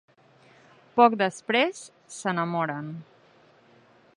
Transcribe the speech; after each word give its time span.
Poc 0.99 1.15
després, 1.21 1.83
s'enamoren. 2.15 2.89